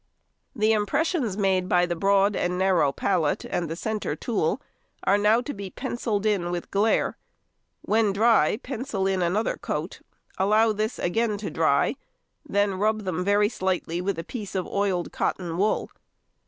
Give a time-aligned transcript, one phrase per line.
[0.55, 4.59] The impressions made by the broad and narrow pallet and the centre tool
[5.03, 7.17] are now to be pencilled in with glaire;
[7.83, 10.01] when dry, pencil in another coat;
[10.39, 11.97] allow this again to dry,
[12.43, 15.91] then rub them very slightly with a piece of oiled cotton wool.